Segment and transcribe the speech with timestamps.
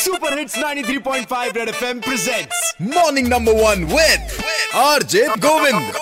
[0.00, 4.20] Super hits 93.5 red FM presents morning number one with
[4.76, 5.92] RJ Govind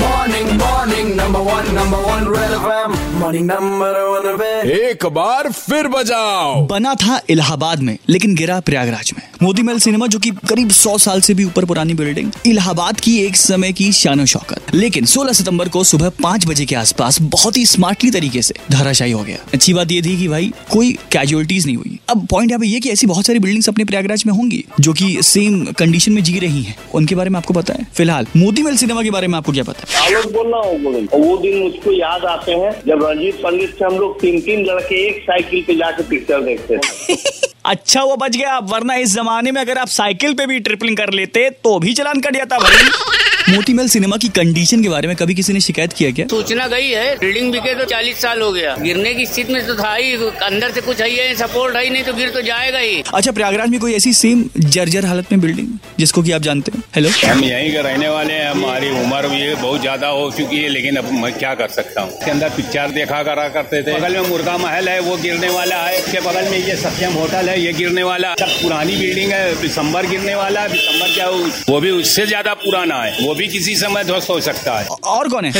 [0.00, 5.88] morning morning number one number one red F M morning number one एक बार फिर
[5.88, 10.68] बजाओ। बना था इलाहाबाद में लेकिन गिरा प्रयागराज में। मोदी महल सिनेमा जो कि करीब
[10.70, 15.04] 100 साल से भी ऊपर पुरानी बिल्डिंग इलाहाबाद की एक समय की शानो शौकत। लेकिन
[15.04, 19.22] 16 सितंबर को सुबह पाँच बजे के आसपास बहुत ही स्मार्टली तरीके से धराशायी हो
[19.24, 22.66] गया। अच्छी बात ये थी कि भाई कोई कैजुअलिटीज नहीं हुई। अब पॉइंट यहाँ पे
[22.66, 26.22] ये कि ऐसी बहुत सारी बिल्डिंग्स अपने प्रयागराज में होंगी जो कि सेम कंडीशन में
[26.22, 27.86] जी रही हैं। उनके बारे में आपको पता है?
[27.94, 30.22] फ़िलहाल मोदी महल सिनेमा के बारे में आपको क्या पता है?
[30.24, 34.20] बोल रहा हूँ वो दिन मुझको याद आते हैं जब रणजीत पंडित से हम लोग
[34.20, 38.94] तीन तीन लड़के एक साइकिल पे जाके पिक्चर देखते थे। अच्छा वो बच गया। वरना
[38.94, 42.36] इस जमाने में अगर आप साइकिल पे भी ट्रिपलिंग कर लेते तो भी चलान कट
[42.36, 42.88] जाता भाई।
[43.54, 46.26] मोती महल सिनेमा की कंडीशन के बारे में कभी किसी ने शिकायत किया क्या?
[46.30, 49.74] सूचना गई है बिल्डिंग बिके तो चालीस साल हो गया। गिरने की स्थिति में तो
[49.74, 50.12] था ही
[50.44, 53.32] अंदर से कुछ है ही सपोर्ट है ही नहीं तो गिर तो जाएगा ही। अच्छा
[53.32, 56.82] प्रयागराज में कोई ऐसी सेम जर्जर हालत में बिल्डिंग जिसको की आप जानते हैं?
[56.94, 60.68] हेलो हम यहीं के रहने वाले हैं हमारी उम्र भी बहुत ज़्यादा हो चुकी है
[60.70, 62.10] लेकिन अब मैं क्या कर सकता हूँ?
[62.10, 65.82] इसके अंदर पिक्चर देखा करा करते थे। बगल में मुर्गा महल है वो गिरने वाला
[65.84, 69.54] है। इसके बगल में ये सत्यम होटल है ये गिरने वाला। सब पुरानी बिल्डिंग है
[69.62, 71.30] दिसंबर गिरने वाला है दिसंबर क्या
[71.70, 75.28] वो भी उससे ज़्यादा पुराना है वो भी किसी समय ध्वस्त हो सकता है। और
[75.28, 75.52] कौन है?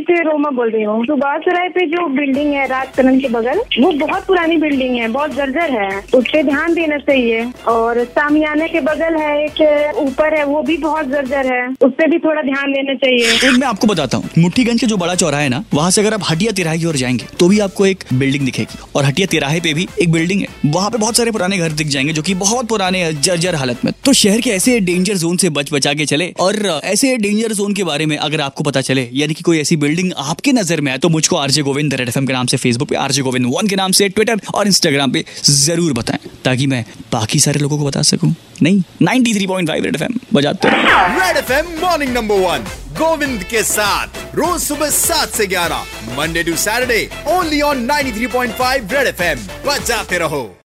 [0.00, 3.60] से रोमा बोल रही हूँ। सुभाष सराय पे जो बिल्डिंग है राज कनन के बगल
[3.80, 8.68] वो बहुत पुरानी बिल्डिंग है बहुत जर्जर है। उस पे ध्यान देना चाहिए। और सामियाने
[8.68, 12.42] के बगल है एक ऊपर है वो भी बहुत जर्जर है। उस पे भी थोड़ा
[12.42, 15.62] ध्यान देना चाहिए। एक मैं आपको बताता हूँ। मुट्ठीगंज के जो बड़ा चौराहा है ना
[15.74, 18.78] वहाँ से अगर आप हटिया तिराहे की ओर जाएँगे तो भी आपको एक बिल्डिंग दिखेगी।
[18.94, 21.86] और हटिया तिराहे पे भी एक बिल्डिंग है। वहाँ पे बहुत सारे पुराने घर दिख
[21.86, 25.50] जाएँगे जो की बहुत पुराने जर्जर हालत में। तो शहर के ऐसे डेंजर जोन से
[25.50, 29.08] बच बचा के चले और ऐसे डेंजर जोन के बारे में अगर आपको पता चले,
[29.12, 32.26] यानी कि कोई ऐसी बिल्डिंग आपके नज़र में है तो मुझको आरजे गोविंद रेड एफएम
[32.26, 35.24] के नाम से फेसबुक पे आरजे गोविंद वन के नाम से ट्विटर और इंस्टाग्राम पे
[35.44, 40.68] ज़रूर बताएँ, ताकि मैं बाकी सारे लोगों को बता सकूँ। नहीं 93.5 रेड एफएम बजाते
[40.68, 42.64] red FM morning number one
[42.98, 49.06] Govind के साथ, रोज सुबह सात से ग्यारह Monday to Saturday only on 93.5 red
[49.08, 50.42] FM बजाते रहो।